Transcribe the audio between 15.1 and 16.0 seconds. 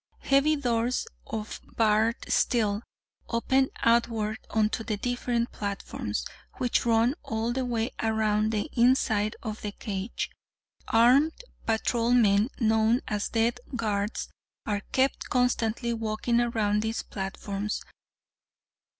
constantly